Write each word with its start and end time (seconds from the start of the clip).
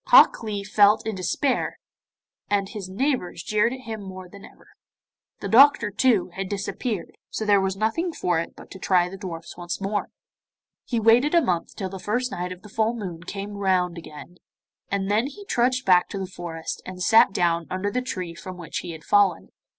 Hok 0.07 0.41
Lee 0.41 0.63
felt 0.63 1.05
in 1.05 1.13
despair, 1.13 1.77
and 2.49 2.69
his 2.69 2.89
neighbours 2.89 3.43
jeered 3.43 3.71
at 3.71 3.81
him 3.81 4.01
more 4.01 4.27
than 4.27 4.43
ever. 4.43 4.69
The 5.41 5.47
doctor, 5.47 5.91
too, 5.91 6.29
had 6.33 6.49
disappeared, 6.49 7.11
so 7.29 7.45
there 7.45 7.61
was 7.61 7.77
nothing 7.77 8.11
for 8.11 8.39
it 8.39 8.55
but 8.55 8.71
to 8.71 8.79
try 8.79 9.09
the 9.09 9.17
dwarfs 9.17 9.57
once 9.57 9.79
more. 9.79 10.07
He 10.85 10.99
waited 10.99 11.35
a 11.35 11.39
month 11.45 11.75
till 11.75 11.89
the 11.89 11.99
first 11.99 12.31
night 12.31 12.51
of 12.51 12.63
the 12.63 12.67
full 12.69 12.95
moon 12.95 13.21
came 13.21 13.51
round 13.59 13.95
again, 13.95 14.37
and 14.89 15.11
then 15.11 15.27
he 15.27 15.45
trudged 15.45 15.85
back 15.85 16.09
to 16.09 16.17
the 16.17 16.25
forest, 16.25 16.81
and 16.83 17.03
sat 17.03 17.31
down 17.31 17.67
under 17.69 17.91
the 17.91 18.01
tree 18.01 18.33
from 18.33 18.57
which 18.57 18.79
he 18.79 18.93
had 18.93 19.03
fallen. 19.03 19.49